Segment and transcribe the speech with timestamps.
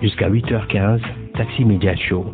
[0.00, 1.00] Jusqu'à 8h15,
[1.34, 2.24] Taxi Média Show.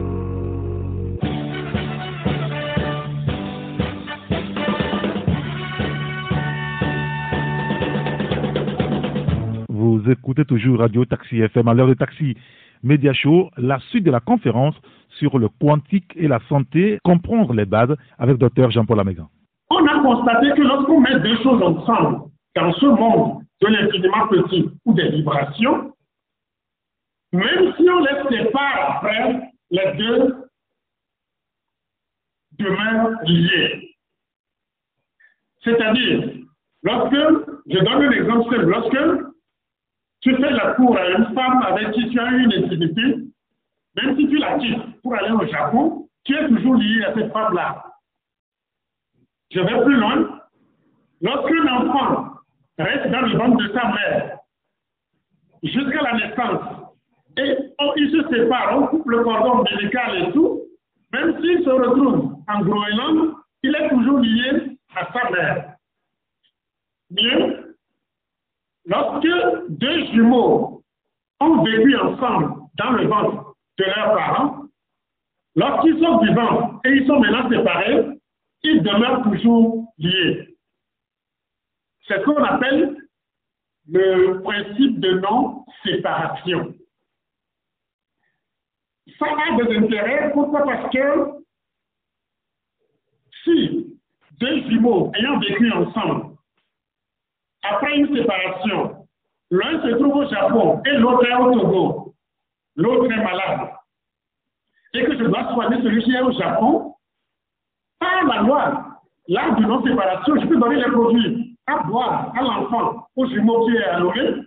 [9.70, 12.36] Vous écoutez toujours Radio Taxi FM à l'heure de Taxi
[12.82, 14.74] Média Show, la suite de la conférence
[15.18, 19.28] sur le quantique et la santé, comprendre les bases avec Dr Jean-Paul Amégan.
[19.70, 22.24] On a constaté que lorsqu'on met deux choses ensemble
[22.56, 25.93] dans ce monde de l'infiniment petit ou des vibrations,
[27.34, 30.36] même si on les sépare après, les deux
[32.52, 33.96] demeurent liés.
[35.64, 36.32] C'est-à-dire,
[36.84, 37.16] lorsque,
[37.66, 39.34] je donne un exemple simple, lorsque
[40.20, 43.02] tu fais la cour à une femme avec qui tu as une intimité,
[43.96, 47.32] même si tu la quittes pour aller au Japon, tu es toujours lié à cette
[47.32, 47.84] femme-là.
[49.50, 50.40] Je vais plus loin.
[51.20, 52.34] Lorsqu'un enfant
[52.78, 54.38] reste dans le ventre de sa mère
[55.64, 56.73] jusqu'à la naissance
[57.36, 57.56] et
[57.96, 60.62] il se sépare, on coupe le cordon ombilical et tout,
[61.12, 65.74] même s'il se retrouve en Groenland, il est toujours lié à sa mère.
[67.10, 67.76] Mieux,
[68.86, 69.28] lorsque
[69.68, 70.82] deux jumeaux
[71.40, 74.64] ont vécu ensemble dans le ventre de leurs parents,
[75.56, 78.06] lorsqu'ils sont vivants et ils sont maintenant séparés,
[78.62, 80.56] ils demeurent toujours liés.
[82.06, 82.96] C'est ce qu'on appelle
[83.88, 86.74] le principe de non-séparation.
[89.18, 90.64] Ça a des intérêts, pourquoi?
[90.64, 91.44] Parce que
[93.44, 93.98] si
[94.40, 96.36] deux jumeaux ayant vécu ensemble,
[97.62, 99.06] après une séparation,
[99.50, 102.14] l'un se trouve au Japon et l'autre est au Togo,
[102.76, 103.70] l'autre est malade,
[104.94, 106.94] et que je dois soigner celui qui est au Japon,
[107.98, 113.08] par la loi, l'art de non-séparation, je peux donner les produits à boire à l'enfant,
[113.16, 114.42] au jumeau qui est à l'oreille,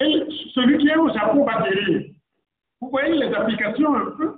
[0.00, 2.11] et celui qui est au Japon va guérir.
[2.92, 4.34] Voyez les applications un peu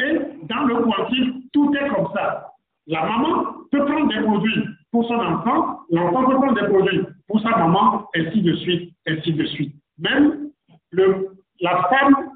[0.00, 2.54] Et dans le quantique, tout est comme ça.
[2.88, 7.40] La maman peut prendre des produits pour son enfant, l'enfant peut prendre des produits pour
[7.40, 9.76] sa maman, ainsi de suite, ainsi de suite.
[9.98, 10.50] Même
[10.90, 11.28] le,
[11.60, 12.30] la femme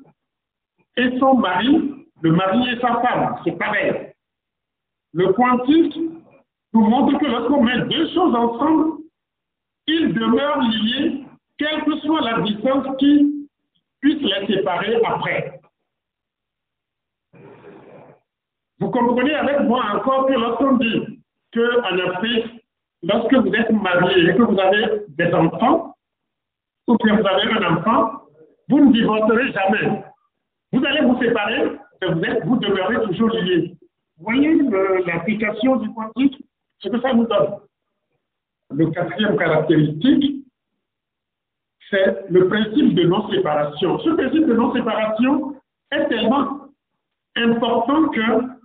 [0.96, 4.12] et son mari, le mari et sa femme, c'est pareil.
[5.12, 5.98] Le quantique
[6.72, 9.02] nous montre que lorsqu'on met deux choses ensemble,
[9.88, 11.24] ils demeurent liés,
[11.58, 13.45] quelle que soit la distance qui
[14.06, 15.60] puisse les séparer après.
[18.78, 21.22] Vous comprenez avec moi encore que lorsqu'on dit
[21.52, 22.62] qu'en Afrique,
[23.02, 25.96] lorsque vous êtes marié et que vous avez des enfants,
[26.86, 28.22] ou que vous avez un enfant,
[28.68, 30.04] vous ne divorcerez jamais.
[30.72, 33.74] Vous allez vous séparer, et vous, êtes, vous demeurez toujours liés.
[34.18, 34.56] Voyez
[35.06, 36.44] l'application du quantique,
[36.78, 37.56] ce que ça nous donne.
[38.70, 40.35] Le quatrième caractéristique,
[41.90, 43.98] c'est le principe de non-séparation.
[44.00, 45.56] Ce principe de non-séparation
[45.92, 46.68] est tellement
[47.36, 48.56] important que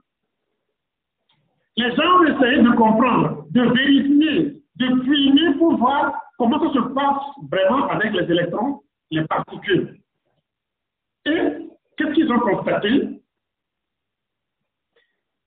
[1.77, 6.93] les gens ont essayé de comprendre, de vérifier, de filmer pour voir comment ça se
[6.93, 9.99] passe vraiment avec les électrons, les particules.
[11.25, 13.21] Et qu'est-ce qu'ils ont constaté?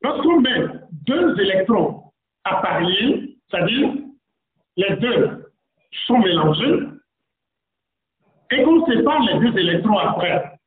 [0.03, 2.13] Lorsqu'on met deux électrons
[2.45, 3.95] à parier, c'est-à-dire
[4.77, 5.51] les deux
[6.07, 6.94] sont mélangés,
[8.51, 10.59] et qu'on sépare les deux électrons après,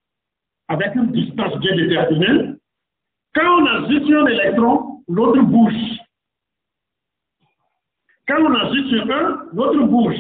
[0.68, 2.56] avec une distance bien déterminée,
[3.34, 6.00] quand on agit sur un électron, l'autre bouge.
[8.28, 10.20] Quand on agit sur un, l'autre bouge.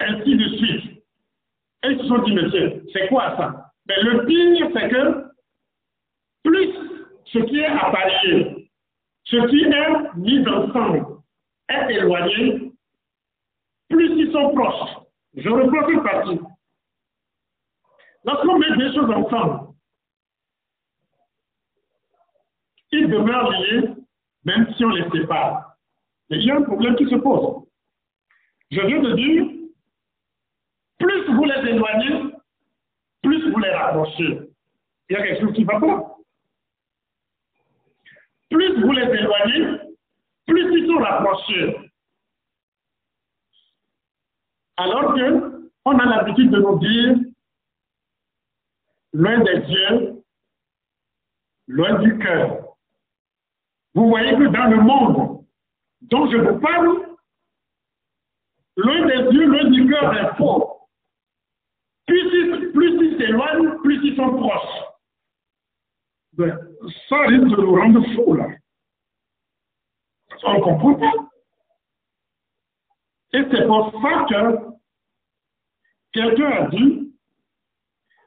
[0.00, 1.02] Ainsi de suite.
[1.82, 3.72] Et ils se sont dit, monsieur, c'est quoi ça?
[3.86, 5.30] Mais le pire, c'est que
[6.44, 6.74] plus
[7.24, 8.70] ce qui est appareillé,
[9.24, 11.06] ce qui est mis ensemble
[11.68, 12.72] est éloigné,
[13.88, 14.90] plus ils sont proches.
[15.34, 16.40] Je reprends cette partie.
[18.24, 19.74] Lorsqu'on met des choses ensemble,
[22.92, 24.00] ils demeurent liés
[24.44, 25.76] même si on les sépare.
[26.28, 27.66] Mais il y a un problème qui se pose.
[28.70, 29.46] Je viens de dire,
[30.98, 32.34] plus vous les éloignez,
[33.22, 34.40] plus vous les rapprochez.
[35.08, 36.16] Il y a quelque chose qui va pas.
[38.50, 39.78] Plus vous les éloignez,
[40.46, 41.89] plus ils sont rapprochés.
[44.80, 47.18] Alors qu'on a l'habitude de nous dire,
[49.12, 50.22] loin des yeux,
[51.68, 52.76] loin du cœur.
[53.92, 55.44] Vous voyez que dans le monde
[56.00, 57.14] dont je vous parle,
[58.78, 60.88] loin des yeux, loin du cœur est faux.
[62.06, 64.78] Plus ils, s'éloignent, plus ils sont proches.
[66.38, 68.48] Ça risque de nous rendre fous, là.
[70.42, 71.12] On ne comprend pas.
[73.34, 74.69] Et c'est pour ça que
[76.12, 77.10] quelqu'un a dit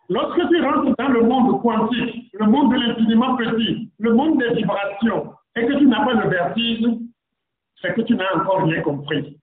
[0.10, 4.54] Lorsque tu rentres dans le monde quantique, le monde de l'infiniment petit, le monde des
[4.54, 6.86] vibrations, et que tu n'as pas le vertige,
[7.82, 9.40] c'est que tu n'as encore rien compris.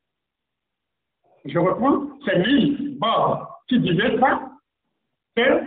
[1.44, 4.50] Je reprends, c'est lui, Bob, qui disait ça,
[5.34, 5.64] que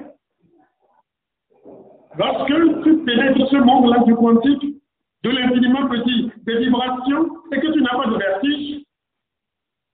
[2.18, 4.81] lorsque tu pénètres ce monde-là du quantique,
[5.24, 8.84] de l'infiniment petit, des vibrations, et que tu n'as pas de vertige,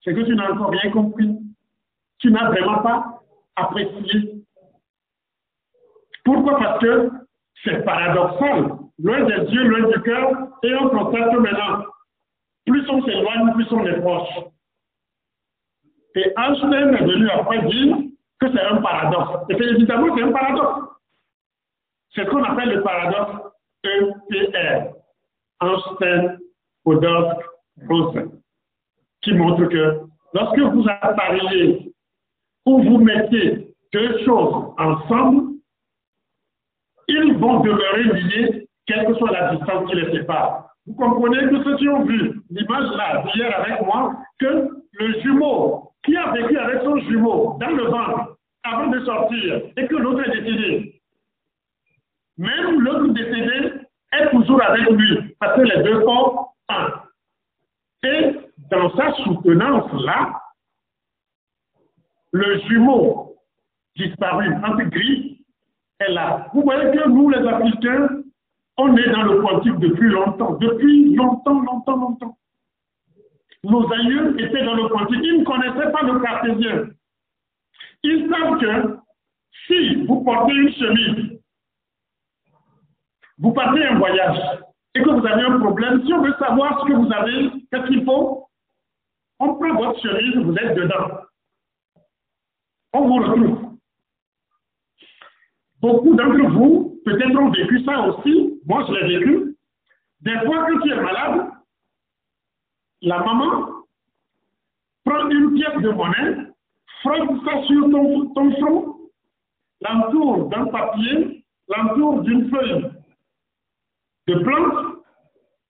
[0.03, 1.38] c'est que tu n'as encore rien compris.
[2.19, 3.21] Tu n'as vraiment pas
[3.55, 4.43] apprécié.
[6.23, 6.59] Pourquoi?
[6.59, 7.09] Parce que
[7.63, 8.77] c'est paradoxal.
[9.01, 10.31] Loin des yeux, loin du cœur,
[10.63, 11.85] et on constate maintenant,
[12.65, 14.29] plus on s'éloigne, plus on est proche.
[16.15, 17.95] Et Einstein est venu après dire
[18.39, 19.45] que c'est un paradoxe.
[19.49, 20.81] Et évidemment, c'est un paradoxe.
[22.13, 24.93] C'est ce qu'on appelle le paradoxe EPR.
[25.61, 26.39] Einstein,
[26.83, 27.43] Podolsky,
[27.87, 28.31] Rosen,
[29.21, 30.01] qui montre que
[30.33, 31.93] lorsque vous appareillez
[32.69, 35.55] ou vous mettez deux choses ensemble,
[37.07, 40.69] ils vont demeurer liés, quelle que soit la distance qui les sépare.
[40.85, 45.91] Vous comprenez que ceux qui ont vu l'image là d'hier avec moi, que le jumeau
[46.03, 50.27] qui a vécu avec son jumeau dans le ventre avant de sortir et que l'autre
[50.27, 51.01] est décédé,
[52.37, 53.73] même l'autre décédé
[54.13, 56.87] est toujours avec lui parce que les deux sont un.
[58.03, 58.35] Et
[58.69, 60.39] dans sa soutenance-là,
[62.31, 63.35] le jumeau
[63.95, 65.45] disparu, peu gris,
[65.99, 66.47] est là.
[66.53, 68.09] Vous voyez que nous, les Africains,
[68.77, 72.37] on est dans le quantique depuis longtemps, depuis longtemps, longtemps, longtemps.
[73.63, 76.87] Nos aïeux étaient dans le quantique, ils ne connaissaient pas le cartésien.
[78.03, 78.97] Ils savent que
[79.67, 81.41] si vous portez une chemise,
[83.37, 84.39] vous partez un voyage
[84.95, 87.87] et que vous avez un problème, si on veut savoir ce que vous avez, qu'est-ce
[87.87, 88.47] qu'il faut,
[89.39, 91.28] on prend votre chemise, vous êtes dedans.
[92.93, 93.79] On vous retrouve.
[95.81, 98.59] Beaucoup d'entre vous, peut-être, ont vécu ça aussi.
[98.65, 99.55] Moi, je l'ai vécu.
[100.21, 101.51] Des fois que tu es malade,
[103.01, 103.69] la maman
[105.05, 106.51] prend une pièce de monnaie,
[107.01, 108.95] frotte ça sur ton, ton front,
[109.81, 112.91] l'entoure d'un papier, l'entoure d'une feuille
[114.27, 115.05] de plante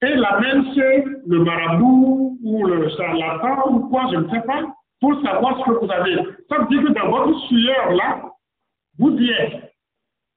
[0.01, 5.21] et l'amène chez le marabout ou le charlatan ou quoi, je ne sais pas, pour
[5.21, 6.15] savoir ce que vous avez.
[6.49, 8.31] Ça veut dire que dans votre sueur là,
[8.97, 9.73] vous y êtes.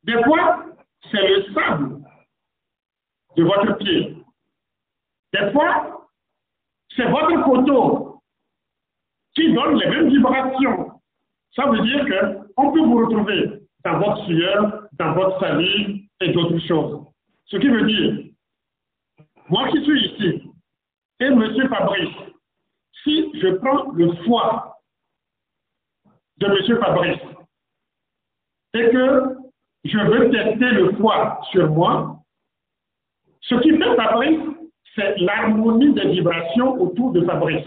[0.05, 0.67] Des fois,
[1.11, 2.03] c'est le sable
[3.37, 4.17] de votre pied.
[5.33, 6.09] Des fois,
[6.97, 8.23] c'est votre photo
[9.35, 11.01] qui donne les mêmes vibrations.
[11.55, 12.05] Ça veut dire
[12.55, 17.07] qu'on peut vous retrouver dans votre sueur, dans votre salive et d'autres choses.
[17.47, 18.25] Ce qui veut dire,
[19.49, 20.53] moi qui suis ici,
[21.21, 21.69] et M.
[21.69, 22.32] Fabrice,
[23.03, 24.79] si je prends le foie
[26.39, 26.79] de M.
[26.81, 27.21] Fabrice
[28.75, 29.37] et que
[29.85, 32.17] je veux tester le foie sur moi,
[33.41, 34.41] ce qui fait Fabrice,
[34.95, 37.67] c'est l'harmonie des vibrations autour de Fabrice.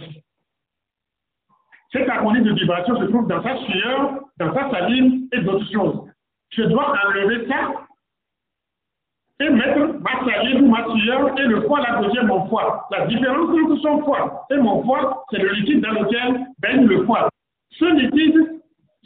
[1.91, 6.09] Cette harmonie de vibrations se trouve dans sa sueur, dans sa salive et d'autres choses.
[6.49, 7.84] Je dois enlever ça
[9.39, 12.87] et mettre ou ma sueur et le foie là devient mon foie.
[12.91, 17.05] La différence entre son foie et mon foie, c'est le liquide dans lequel baigne le
[17.05, 17.29] foie.
[17.71, 18.61] Ce liquide,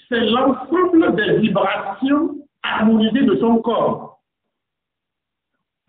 [0.07, 4.19] c'est l'ensemble des vibrations harmonisées de son corps.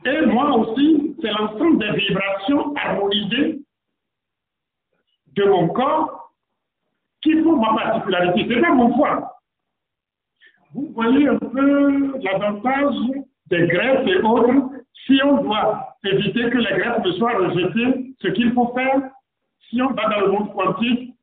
[0.06, 3.60] Et moi aussi, c'est l'ensemble des vibrations harmonisées
[5.34, 6.32] de mon corps
[7.20, 8.46] qui font ma particularité.
[8.48, 9.36] C'est pas mon foie.
[10.72, 12.94] Vous voyez un peu l'avantage
[13.50, 14.70] des greffes et autres,
[15.06, 19.10] si on doit éviter que les greffes ne soient rejetées, ce qu'il faut faire,
[19.68, 21.14] si on va dans le monde quantique,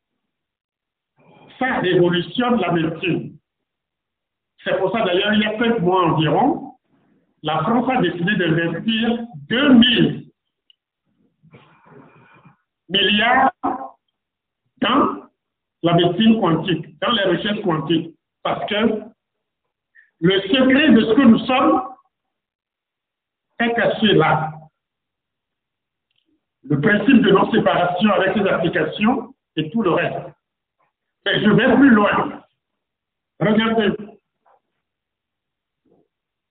[1.58, 3.38] ça révolutionne la médecine.
[4.64, 6.74] C'est pour ça d'ailleurs, il y a cinq mois environ,
[7.44, 9.20] la France a décidé d'investir
[9.50, 10.28] 2000
[12.90, 13.52] milliards
[14.82, 15.30] dans
[15.84, 18.16] la médecine quantique, dans les recherches quantiques.
[18.44, 19.02] Parce que
[20.20, 21.82] le secret de ce que nous sommes,
[23.60, 24.52] est caché là.
[26.64, 30.28] Le principe de non-séparation avec les applications et tout le reste.
[31.26, 32.42] Mais je vais plus loin.
[33.40, 33.94] Regardez.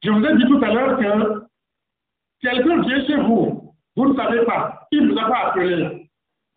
[0.02, 1.46] Je vous ai dit tout à l'heure que
[2.40, 6.08] quelqu'un vient chez vous, vous ne savez pas, il ne vous a pas appelé,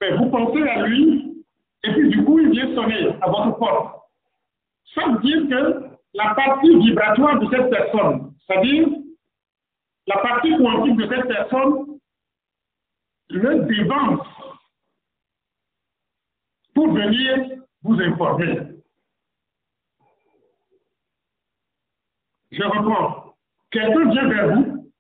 [0.02, 1.44] mais vous pensez à lui,
[1.84, 4.04] et puis du coup, il vient sonner à votre porte.
[4.94, 8.88] Ça veut dire que la partie vibratoire de cette personne, c'est-à-dire
[10.10, 12.00] la partie quantique de cette personne
[13.30, 14.28] le dévance
[16.74, 18.60] pour venir vous informer.
[22.52, 23.36] Je reprends.
[23.70, 24.92] Quelqu'un vient vers vous.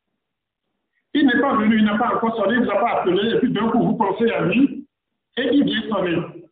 [1.15, 3.33] Il n'est pas venu, il n'a pas encore sonné, il ne vous a pas appelé,
[3.33, 4.87] et puis d'un coup, vous pensez à lui,
[5.37, 6.45] et il vient sonner.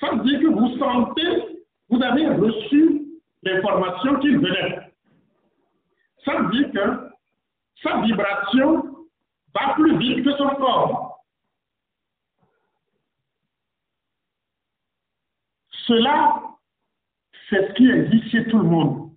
[0.00, 3.02] Ça veut dire que vous sentez, vous avez reçu
[3.44, 4.92] l'information qu'il venait.
[6.24, 7.11] Ça veut dire que
[7.82, 9.06] sa vibration
[9.54, 11.24] va plus vite que son corps.
[15.86, 16.42] Cela,
[17.50, 19.10] c'est ce qui existe chez tout le monde.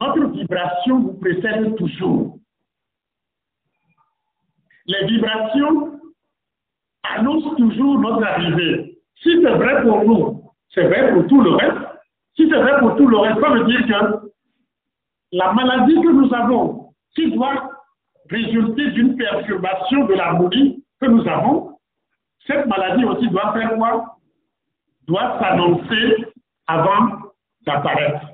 [0.00, 2.38] Votre vibration vous précède toujours.
[4.86, 6.00] Les vibrations
[7.02, 8.98] annoncent toujours notre arrivée.
[9.22, 11.78] Si c'est vrai pour nous, c'est vrai pour tout le reste.
[12.36, 14.32] Si c'est vrai pour tout le reste, ça veut dire que
[15.32, 16.83] la maladie que nous avons,
[17.14, 17.70] qui doit
[18.30, 21.78] résulter d'une perturbation de l'harmonie que nous avons,
[22.46, 24.18] cette maladie aussi doit faire quoi?
[25.06, 26.32] Doit s'annoncer
[26.66, 27.32] avant
[27.66, 28.26] d'apparaître.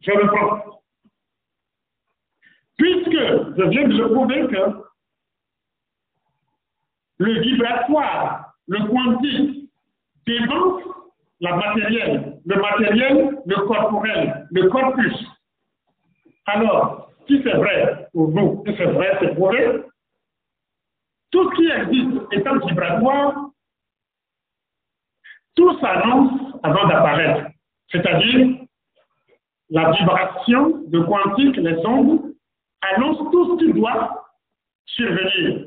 [0.00, 0.80] Je reprends.
[2.76, 4.86] Puisque je viens de le prouver que
[7.18, 9.70] le vibratoire, le quantique,
[10.26, 10.82] dévance
[11.40, 15.26] la matérielle, le matériel, le corporel, le corpus.
[16.46, 19.82] Alors, si c'est vrai pour nous, si c'est vrai, c'est prouvé,
[21.30, 23.50] tout ce qui existe étant vibratoire,
[25.54, 27.50] tout s'annonce avant d'apparaître.
[27.90, 28.58] C'est-à-dire,
[29.70, 32.34] la vibration de quantique, les ondes,
[32.80, 34.26] annonce tout ce qui doit
[34.84, 35.66] survenir.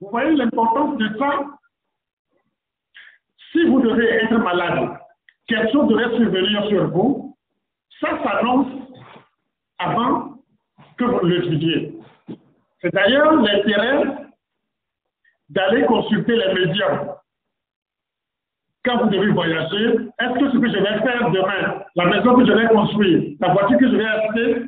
[0.00, 1.44] Vous voyez l'importance de ça?
[3.52, 4.98] Si vous devez être malade,
[5.46, 7.36] quelque chose devrait survenir sur vous,
[8.00, 8.75] ça s'annonce
[9.78, 10.34] avant
[10.98, 11.94] que vous le viviez.
[12.80, 14.04] C'est d'ailleurs l'intérêt
[15.48, 17.16] d'aller consulter les médias
[18.86, 19.84] quand vous devez voyager,
[20.20, 23.52] est-ce que ce que je vais faire demain, la maison que je vais construire, la
[23.52, 24.66] voiture que je vais acheter,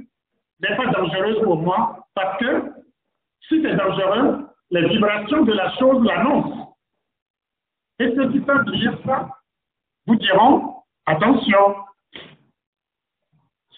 [0.60, 2.04] n'est pas dangereuse pour moi?
[2.14, 2.72] Parce que
[3.48, 6.76] si c'est dangereux, les vibrations de la chose l'annoncent.
[8.00, 9.28] Et ceux qui peuvent lire ça
[10.06, 11.76] vous diront, attention,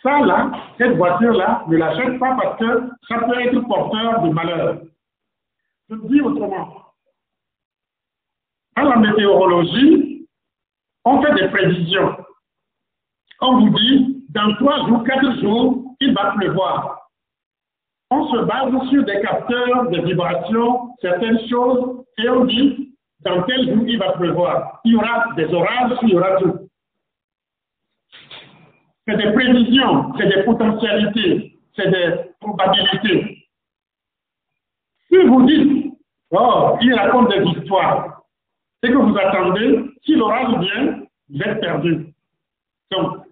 [0.03, 4.81] ça là, cette voiture-là, ne l'achète pas parce que ça peut être porteur de malheur.
[5.91, 6.95] Je dis autrement.
[8.77, 10.27] Dans la météorologie,
[11.05, 12.17] on fait des prévisions.
[13.41, 17.09] On vous dit, dans trois jours, quatre jours, il va pleuvoir.
[18.11, 23.69] On se base sur des capteurs, des vibrations, certaines choses, et on dit, dans quel
[23.69, 24.81] jour il va pleuvoir.
[24.85, 26.70] Il y aura des orages, il y aura tout.
[29.11, 33.49] C'est des prévisions, c'est des potentialités, c'est des probabilités.
[35.09, 35.95] Si vous dites,
[36.31, 38.23] oh, il raconte des histoires,
[38.81, 42.07] c'est que vous attendez si l'orage vient, vous êtes perdu.
[42.93, 43.25] Donc,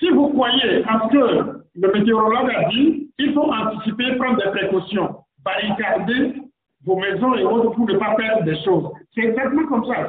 [0.00, 4.50] si vous croyez à ce que le météorologue a dit, il faut anticiper, prendre des
[4.50, 6.42] précautions, barricader
[6.84, 8.90] vos maisons et autres pour ne pas perdre des choses.
[9.14, 10.08] C'est exactement comme ça.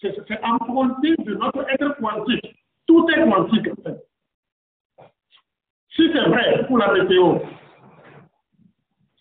[0.00, 2.61] C'est emprunté de notre être quantique.
[2.92, 3.70] Tout est quantique.
[5.96, 7.38] Si c'est vrai pour la météo,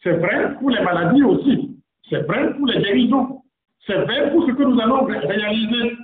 [0.03, 1.79] c'est vrai pour les maladies aussi.
[2.09, 3.41] C'est vrai pour les guérisons.
[3.87, 5.95] C'est vrai pour ce que nous allons réaliser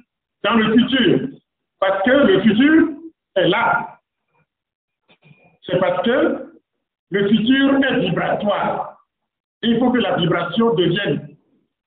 [0.45, 1.27] dans le futur.
[1.81, 2.88] Parce que le futur
[3.36, 4.00] est là.
[5.63, 6.53] C'est parce que
[7.09, 8.97] le futur est vibratoire.
[9.62, 11.36] Il faut que la vibration devienne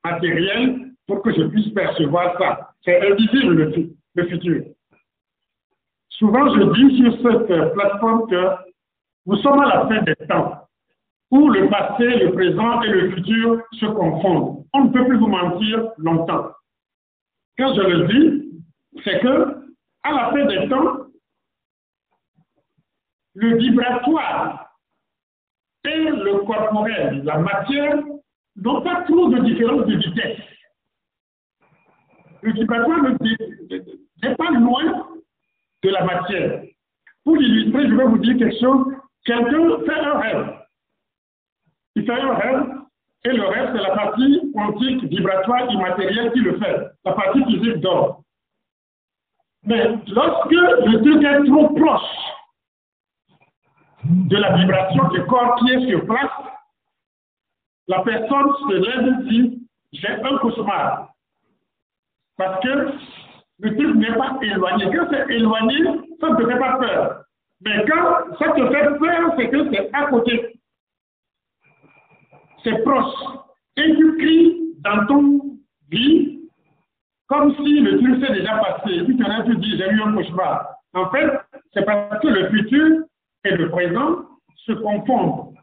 [0.04, 2.74] matérielle pour que je puisse percevoir ça.
[2.84, 4.62] C'est invisible le, le futur.
[6.20, 8.50] Souvent, je dis sur cette plateforme que
[9.24, 10.68] nous sommes à la fin des temps
[11.30, 14.66] où le passé, le présent et le futur se confondent.
[14.74, 16.50] On ne peut plus vous mentir longtemps.
[17.56, 18.62] Quand je le dis,
[19.02, 19.64] c'est que,
[20.02, 21.06] à la fin des temps,
[23.34, 24.76] le vibratoire
[25.84, 27.98] et le corporel, la matière,
[28.56, 30.40] n'ont pas trop de différence de vitesse.
[32.42, 33.00] Le vibratoire
[34.22, 35.06] n'est pas loin
[35.82, 36.62] de la matière.
[37.24, 38.86] Pour l'illustrer, je vais vous dire quelque chose.
[39.24, 40.58] Quelqu'un fait un rêve.
[41.96, 42.80] Il fait un rêve
[43.24, 46.86] et le reste, c'est la partie quantique, vibratoire, immatérielle qui le fait.
[47.04, 48.22] La partie physique dort.
[49.64, 52.00] Mais lorsque le truc est trop proche
[54.04, 56.30] de la vibration du corps qui est sur place,
[57.88, 61.10] la personne se lève et dit J'ai un cauchemar.
[62.38, 62.92] Parce que
[63.62, 64.86] le truc n'est pas éloigné.
[64.94, 65.84] Quand c'est éloigné,
[66.20, 67.24] ça ne te fait pas peur.
[67.64, 70.60] Mais quand ça te fait peur, c'est que c'est à côté
[72.64, 73.14] c'est proche.
[73.76, 75.40] Et tu cries dans ton
[75.90, 76.40] vie
[77.28, 78.94] comme si le truc s'est déjà passé.
[78.96, 80.74] Et puis tu as tu dis, j'ai eu un cauchemar.
[80.94, 81.30] En fait,
[81.72, 83.04] C'est parce que le futur
[83.44, 84.26] et le présent
[84.56, 85.54] se confondent.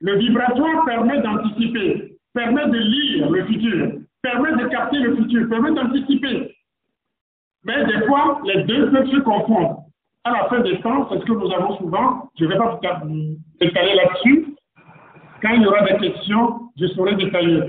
[0.00, 5.72] Le vibratoire permet d'anticiper, permet de lire le futur, permet de capter le futur, permet
[5.72, 6.56] d'anticiper.
[7.64, 9.84] Mais des fois, les deux peuvent se confondre.
[10.24, 12.78] À la fin des temps, c'est ce que nous avons souvent, je ne vais pas
[13.04, 14.46] vous détailler là-dessus.
[15.40, 17.60] Quand il y aura des questions, je saurai détailler.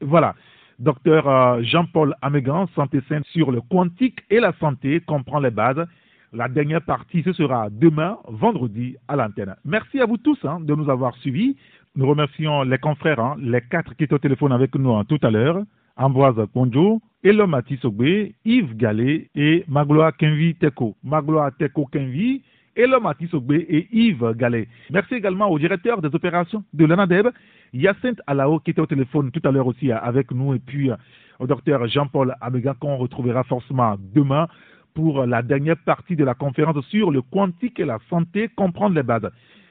[0.00, 0.34] Voilà.
[0.78, 5.86] Docteur euh, Jean-Paul Amégan, santé sainte sur le quantique et la santé, comprend les bases.
[6.32, 9.54] La dernière partie, ce sera demain, vendredi, à l'antenne.
[9.64, 11.56] Merci à vous tous hein, de nous avoir suivis.
[11.94, 15.18] Nous remercions les confrères, hein, les quatre qui étaient au téléphone avec nous hein, tout
[15.22, 15.62] à l'heure.
[15.96, 20.94] Ambroise Ponjo, Elomati Sogbe, Yves Gallet et Magloa Kenvi Teko.
[21.02, 22.42] Magloa Teko Kenvi,
[22.76, 24.68] Elomati Sogbe et Yves Gallet.
[24.90, 27.28] Merci également au directeur des opérations de l'ANADEB,
[27.72, 30.96] Yacinthe Alao, qui était au téléphone tout à l'heure aussi avec nous, et puis euh,
[31.38, 34.48] au docteur Jean-Paul Amega, qu'on retrouvera forcément demain
[34.94, 39.02] pour la dernière partie de la conférence sur le quantique et la santé, comprendre les
[39.02, 39.30] bases.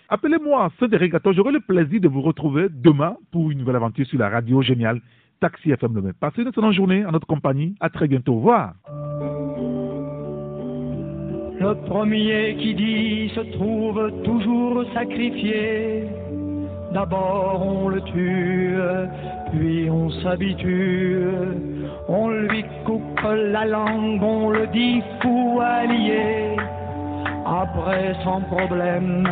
[0.09, 4.29] Appelez-moi Cédric j'aurai le plaisir de vous retrouver demain pour une nouvelle aventure sur la
[4.29, 5.01] radio géniale
[5.39, 6.11] Taxi FM Lomé.
[6.19, 7.75] Passez une excellente journée en notre compagnie.
[7.79, 8.33] À très bientôt.
[8.33, 8.73] Au revoir.
[11.59, 16.03] Le premier qui dit se trouve toujours sacrifié.
[16.93, 18.77] D'abord on le tue,
[19.51, 21.25] puis on s'habitue.
[22.07, 26.55] On lui coupe la langue, on le dit fou allié.
[27.45, 29.27] Après sans problème,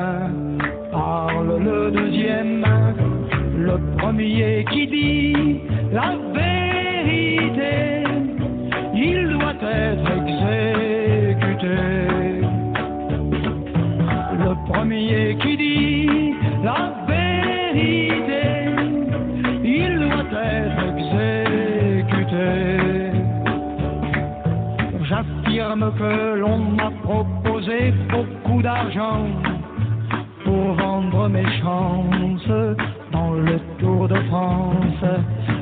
[0.91, 2.65] parle le deuxième
[3.73, 5.61] le premier qui dit
[5.91, 8.03] la vérité,
[8.93, 11.77] il doit être exécuté.
[14.45, 18.43] Le premier qui dit la vérité,
[19.63, 22.49] il doit être exécuté.
[25.03, 29.25] J'affirme que l'on m'a proposé beaucoup d'argent
[30.43, 32.77] pour vendre mes chances
[33.11, 33.59] dans le
[34.07, 35.05] De France.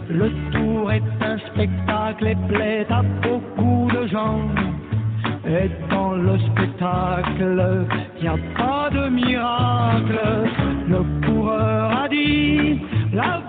[0.10, 4.50] Le Tour est un spectacle et plaît à beaucoup de gens.
[5.46, 7.86] Et dans le spectacle,
[8.18, 10.20] il n'y a pas de miracle.
[10.90, 12.82] Le coureur a dit
[13.14, 13.42] la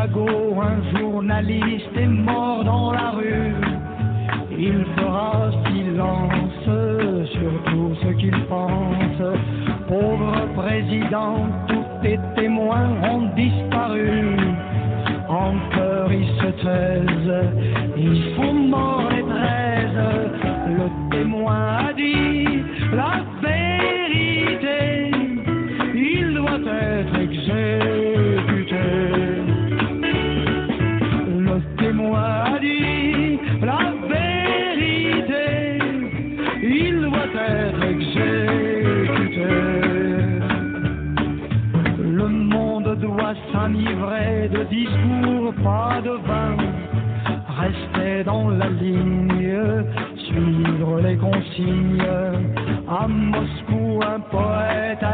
[0.00, 3.52] Un journaliste est mort dans la rue.
[4.56, 9.36] Il fera silence sur tout ce qu'il pense.
[9.88, 11.47] Pauvre président,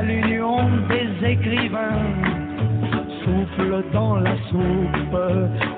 [0.04, 2.02] l'union des écrivains
[3.24, 5.73] souffle dans la soupe,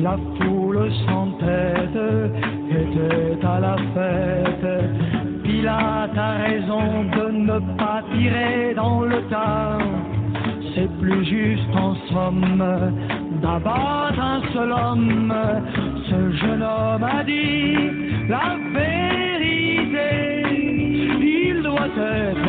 [0.00, 2.00] La foule sans tête
[2.70, 4.68] était à la fête.
[5.42, 9.78] Pilate a raison de ne pas tirer dans le tas.
[10.74, 12.64] C'est plus juste en somme
[13.42, 15.34] d'abattre un seul homme.
[16.08, 17.74] Ce jeune homme a dit
[18.28, 20.10] la vérité,
[21.20, 22.47] il doit être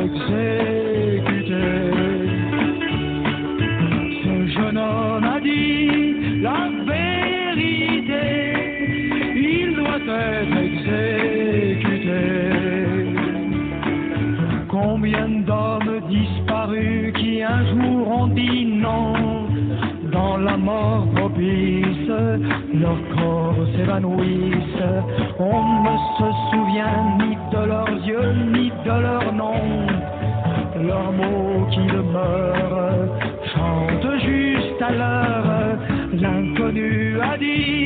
[21.59, 24.83] dit non dans la mort propice, leur corps s'évanouissent.
[25.39, 29.87] On ne se souvient ni de leurs yeux, ni de leur nom.
[30.87, 33.07] Leurs mots qui demeurent
[33.53, 35.77] chantent juste à l'heure.
[36.13, 37.78] L'inconnu a dit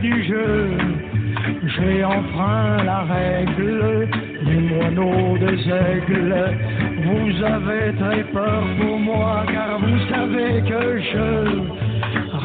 [0.00, 0.70] du jeu.
[1.66, 4.08] J'ai enfreint la règle
[4.44, 6.58] du moineau des aigles.
[7.04, 11.26] Vous avez très peur pour moi car vous savez que je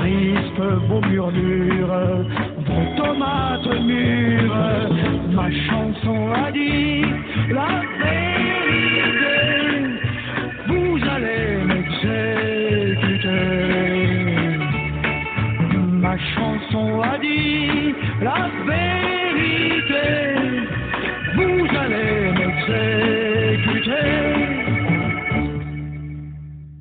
[0.02, 2.26] risque vos murmures,
[2.68, 4.90] vos tomates mûres.
[5.32, 7.06] Ma chanson a dit
[7.50, 8.51] la vérité.
[18.50, 18.91] there